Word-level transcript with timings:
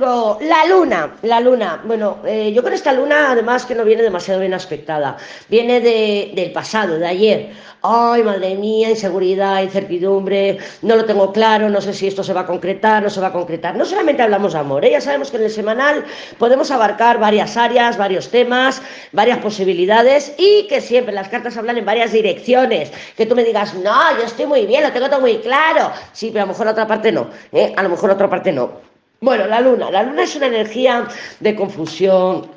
La 0.00 0.64
luna, 0.66 1.16
la 1.20 1.40
luna. 1.40 1.82
Bueno, 1.84 2.20
eh, 2.24 2.52
yo 2.54 2.62
con 2.62 2.72
esta 2.72 2.90
luna, 2.94 3.32
además 3.32 3.66
que 3.66 3.74
no 3.74 3.84
viene 3.84 4.02
demasiado 4.02 4.40
bien 4.40 4.54
aspectada, 4.54 5.18
viene 5.50 5.78
de, 5.82 6.32
del 6.34 6.52
pasado, 6.52 6.98
de 6.98 7.06
ayer. 7.06 7.50
Ay, 7.82 8.22
madre 8.22 8.54
mía, 8.54 8.88
inseguridad, 8.88 9.62
incertidumbre, 9.62 10.56
no 10.80 10.96
lo 10.96 11.04
tengo 11.04 11.30
claro, 11.32 11.68
no 11.68 11.82
sé 11.82 11.92
si 11.92 12.06
esto 12.06 12.24
se 12.24 12.32
va 12.32 12.42
a 12.42 12.46
concretar, 12.46 13.02
no 13.02 13.10
se 13.10 13.20
va 13.20 13.26
a 13.26 13.32
concretar. 13.32 13.76
No 13.76 13.84
solamente 13.84 14.22
hablamos 14.22 14.54
de 14.54 14.60
amor, 14.60 14.86
¿eh? 14.86 14.92
ya 14.92 15.02
sabemos 15.02 15.30
que 15.30 15.36
en 15.36 15.44
el 15.44 15.50
semanal 15.50 16.02
podemos 16.38 16.70
abarcar 16.70 17.18
varias 17.18 17.58
áreas, 17.58 17.98
varios 17.98 18.30
temas, 18.30 18.80
varias 19.12 19.38
posibilidades 19.40 20.32
y 20.38 20.66
que 20.66 20.80
siempre 20.80 21.12
las 21.12 21.28
cartas 21.28 21.58
hablan 21.58 21.76
en 21.76 21.84
varias 21.84 22.12
direcciones. 22.12 22.90
Que 23.18 23.26
tú 23.26 23.34
me 23.34 23.44
digas, 23.44 23.74
no, 23.74 24.16
yo 24.18 24.24
estoy 24.24 24.46
muy 24.46 24.64
bien, 24.64 24.82
lo 24.82 24.92
tengo 24.92 25.10
todo 25.10 25.20
muy 25.20 25.38
claro. 25.40 25.92
Sí, 26.14 26.30
pero 26.32 26.44
a 26.44 26.46
lo 26.46 26.52
mejor 26.52 26.64
la 26.66 26.72
otra 26.72 26.86
parte 26.86 27.12
no, 27.12 27.28
¿eh? 27.52 27.74
a 27.76 27.82
lo 27.82 27.90
mejor 27.90 28.08
la 28.08 28.14
otra 28.14 28.30
parte 28.30 28.50
no. 28.50 28.89
Bueno, 29.20 29.46
la 29.46 29.60
luna. 29.60 29.90
La 29.90 30.02
luna 30.02 30.22
es 30.22 30.34
una 30.36 30.46
energía 30.46 31.06
de 31.40 31.54
confusión, 31.54 32.50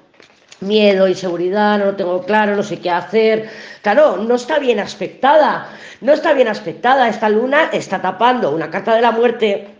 miedo, 0.61 1.09
inseguridad, 1.09 1.77
no 1.77 1.85
lo 1.85 1.95
tengo 1.95 2.23
claro, 2.23 2.55
no 2.55 2.63
sé 2.63 2.79
qué 2.79 2.89
hacer. 2.89 3.49
Claro, 3.81 4.17
no 4.17 4.35
está 4.35 4.59
bien 4.59 4.79
aspectada. 4.79 5.69
No 5.99 6.13
está 6.13 6.31
bien 6.33 6.47
aspectada. 6.47 7.09
Esta 7.09 7.27
luna 7.27 7.69
está 7.73 8.01
tapando 8.01 8.51
una 8.51 8.69
carta 8.69 8.95
de 8.95 9.01
la 9.01 9.11
muerte 9.11 9.73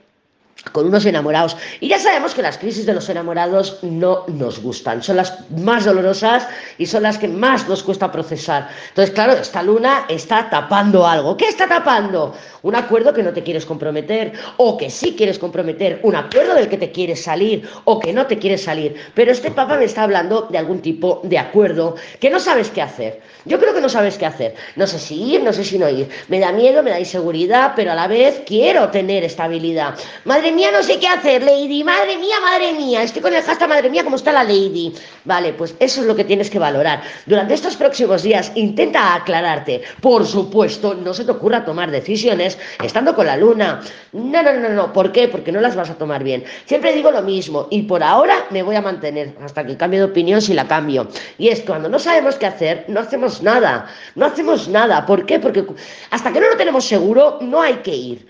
con 0.71 0.88
unos 0.88 1.05
enamorados. 1.05 1.57
Y 1.80 1.90
ya 1.90 1.99
sabemos 1.99 2.34
que 2.34 2.41
las 2.41 2.57
crisis 2.57 2.85
de 2.85 2.93
los 2.93 3.09
enamorados 3.09 3.79
no 3.81 4.26
nos 4.27 4.62
gustan, 4.62 5.04
son 5.04 5.18
las 5.18 5.49
más 5.52 5.85
dolorosas 5.85 6.48
y 6.77 6.85
son 6.85 7.04
las 7.04 7.18
que 7.18 7.27
más 7.27 7.68
nos 7.68 7.84
cuesta 7.84 8.12
procesar. 8.12 8.70
Entonces, 8.90 9.13
claro, 9.13 9.34
esta 9.34 9.62
luna 9.62 10.05
está 10.07 10.49
tapando 10.49 11.05
algo. 11.05 11.35
¿Qué 11.35 11.49
está 11.49 11.68
tapando? 11.68 12.34
Un 12.63 12.76
acuerdo 12.76 13.13
que 13.13 13.23
no 13.23 13.34
te 13.34 13.44
quieres 13.44 13.66
comprometer 13.66 14.31
o 14.55 14.77
que 14.77 14.90
sí 14.90 15.16
quieres 15.17 15.38
comprometer, 15.38 15.99
un 16.04 16.16
acuerdo 16.16 16.55
del 16.55 16.70
que 16.70 16.77
te 16.77 16.91
quieres 16.91 17.21
salir 17.21 17.67
o 17.84 17.99
que 17.99 18.13
no 18.13 18.26
te 18.26 18.40
quieres 18.40 18.63
salir. 18.63 18.95
Pero 19.13 19.34
este 19.34 19.52
papa 19.52 19.76
me 19.76 19.84
está 19.84 20.04
hablando 20.04 20.48
de 20.49 20.57
algún 20.57 20.82
tipo 20.82 21.20
de 21.24 21.37
acuerdo 21.37 21.96
que 22.21 22.29
no 22.29 22.40
sabes 22.40 22.70
qué 22.70 22.82
hacer. 22.82 23.20
Yo 23.43 23.60
creo 23.60 23.74
que 23.74 23.82
no 23.82 23.90
sabes 23.90 24.18
qué 24.18 24.26
hacer. 24.26 24.55
No 24.77 24.87
sé 24.87 24.98
si 24.98 25.34
ir, 25.34 25.43
no 25.43 25.52
sé 25.52 25.65
si 25.65 25.77
no 25.77 25.90
ir. 25.90 26.07
Me 26.29 26.40
da 26.40 26.54
miedo, 26.54 26.82
me 26.84 26.91
da 26.91 27.02
inseguridad, 27.02 27.74
pero 27.76 27.91
a 27.91 27.96
la 27.96 28.07
vez 28.07 28.43
quiero 28.46 28.90
tener 28.90 29.26
estabilidad. 29.26 29.96
Madre 30.24 30.54
mía, 30.54 30.70
no 30.71 30.84
sé 30.84 30.99
qué 30.99 31.07
hacer, 31.07 31.43
Lady. 31.43 31.84
Madre 31.84 32.15
mía, 32.15 32.37
madre 32.41 32.71
mía. 32.71 33.04
Estoy 33.04 33.21
con 33.21 33.34
el 33.34 33.43
hashtag 33.43 33.68
madre 33.68 33.90
mía, 33.90 34.05
¿cómo 34.05 34.15
está 34.15 34.32
la 34.32 34.46
Lady? 34.46 34.93
Vale, 35.26 35.52
pues 35.52 35.76
eso 35.82 35.99
es 35.99 36.07
lo 36.07 36.15
que 36.15 36.24
tienes 36.24 36.49
que 36.49 36.59
valorar. 36.59 37.02
Durante 37.26 37.55
estos 37.55 37.76
próximos 37.76 38.24
días, 38.24 38.54
intenta 38.55 39.15
aclararte. 39.15 39.82
Por 39.99 40.26
supuesto, 40.26 40.93
no 40.93 41.13
se 41.13 41.26
te 41.26 41.32
ocurra 41.32 41.65
tomar 41.65 41.91
decisiones 41.91 42.52
estando 42.84 43.15
con 43.15 43.26
la 43.26 43.37
luna. 43.37 43.82
No, 44.12 44.43
no, 44.43 44.54
no, 44.54 44.70
no. 44.70 44.93
¿Por 44.93 45.12
qué? 45.12 45.27
Porque 45.27 45.51
no 45.51 45.62
las 45.62 45.76
vas 45.76 45.90
a 45.90 45.96
tomar 45.96 46.23
bien. 46.23 46.43
Siempre 46.65 46.93
digo 46.93 47.12
lo 47.12 47.21
mismo 47.21 47.68
y 47.70 47.84
por 47.84 48.04
ahora 48.04 48.46
me 48.49 48.63
voy 48.63 48.76
a 48.76 48.82
mantener 48.82 49.34
hasta 49.43 49.65
que 49.65 49.77
cambie 49.77 49.99
de 49.99 50.05
opinión 50.05 50.41
si 50.41 50.54
la 50.54 50.68
cambio. 50.68 51.07
Y 51.37 51.49
es 51.49 51.62
cuando 51.62 51.90
no 51.90 51.99
sabemos 51.99 52.35
qué 52.35 52.46
hacer, 52.46 52.85
no 52.87 52.99
hacemos 52.99 53.41
nada. 53.41 53.87
No 54.15 54.26
hacemos 54.26 54.68
nada. 54.68 55.05
¿Por 55.05 55.26
qué? 55.26 55.40
Porque 55.40 55.65
hasta 56.09 56.31
que 56.31 56.40
no 56.40 56.49
lo 56.49 56.57
tenemos 56.57 56.85
seguro, 56.85 57.40
no 57.41 57.62
hay 57.62 57.76
que 57.76 57.96
ir. 57.96 58.27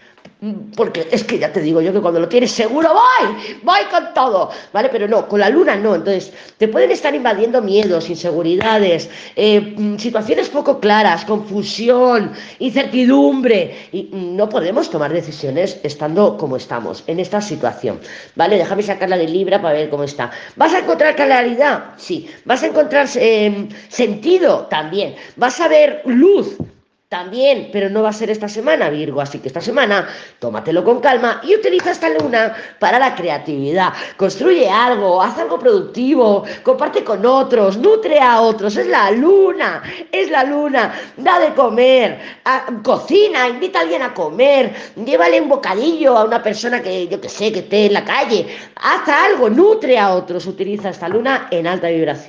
Porque 0.75 1.07
es 1.09 1.23
que 1.23 1.39
ya 1.39 1.53
te 1.53 1.61
digo 1.61 1.79
yo 1.79 1.93
que 1.93 2.01
cuando 2.01 2.19
lo 2.19 2.27
tienes 2.27 2.51
seguro, 2.51 2.89
voy, 2.89 3.57
voy 3.63 3.79
con 3.89 4.13
todo, 4.13 4.49
¿vale? 4.73 4.89
Pero 4.89 5.07
no, 5.07 5.25
con 5.25 5.39
la 5.39 5.47
luna 5.49 5.77
no. 5.77 5.95
Entonces, 5.95 6.33
te 6.57 6.67
pueden 6.67 6.91
estar 6.91 7.15
invadiendo 7.15 7.61
miedos, 7.61 8.09
inseguridades, 8.09 9.09
eh, 9.37 9.73
mm, 9.77 9.97
situaciones 9.97 10.49
poco 10.49 10.81
claras, 10.81 11.23
confusión, 11.23 12.33
incertidumbre. 12.59 13.87
Y 13.93 14.09
no 14.11 14.49
podemos 14.49 14.89
tomar 14.89 15.13
decisiones 15.13 15.79
estando 15.81 16.37
como 16.37 16.57
estamos, 16.57 17.05
en 17.07 17.21
esta 17.21 17.39
situación, 17.39 18.01
¿vale? 18.35 18.57
Déjame 18.57 18.83
sacarla 18.83 19.17
de 19.17 19.29
Libra 19.29 19.61
para 19.61 19.75
ver 19.75 19.89
cómo 19.89 20.03
está. 20.03 20.29
¿Vas 20.57 20.73
a 20.73 20.79
encontrar 20.79 21.15
claridad? 21.15 21.93
Sí. 21.95 22.29
¿Vas 22.43 22.63
a 22.63 22.67
encontrar 22.67 23.07
eh, 23.15 23.69
sentido? 23.87 24.67
También. 24.69 25.15
¿Vas 25.37 25.61
a 25.61 25.69
ver 25.69 26.01
luz? 26.05 26.57
También, 27.13 27.69
pero 27.71 27.91
no 27.91 28.01
va 28.01 28.09
a 28.09 28.11
ser 28.11 28.31
esta 28.31 28.49
semana, 28.49 28.89
Virgo, 28.89 29.21
así 29.21 29.37
que 29.37 29.47
esta 29.47 29.61
semana 29.61 30.09
tómatelo 30.39 30.83
con 30.83 30.99
calma 30.99 31.41
y 31.43 31.53
utiliza 31.53 31.91
esta 31.91 32.09
luna 32.09 32.55
para 32.79 32.97
la 32.97 33.13
creatividad. 33.13 33.93
Construye 34.17 34.67
algo, 34.67 35.21
haz 35.21 35.37
algo 35.37 35.59
productivo, 35.59 36.43
comparte 36.63 37.03
con 37.03 37.23
otros, 37.23 37.77
nutre 37.77 38.19
a 38.19 38.41
otros. 38.41 38.77
Es 38.77 38.87
la 38.87 39.11
luna, 39.11 39.83
es 40.11 40.31
la 40.31 40.43
luna. 40.43 40.91
Da 41.15 41.37
de 41.37 41.53
comer, 41.53 42.19
cocina, 42.83 43.47
invita 43.47 43.77
a 43.77 43.81
alguien 43.83 44.01
a 44.01 44.11
comer, 44.15 44.73
llévale 45.05 45.39
un 45.39 45.49
bocadillo 45.49 46.17
a 46.17 46.23
una 46.23 46.41
persona 46.41 46.81
que 46.81 47.07
yo 47.07 47.21
que 47.21 47.29
sé, 47.29 47.51
que 47.51 47.59
esté 47.59 47.85
en 47.85 47.93
la 47.93 48.03
calle. 48.03 48.47
Haz 48.77 49.07
algo, 49.07 49.51
nutre 49.51 49.99
a 49.99 50.15
otros. 50.15 50.47
Utiliza 50.47 50.89
esta 50.89 51.07
luna 51.07 51.47
en 51.51 51.67
alta 51.67 51.89
vibración. 51.89 52.23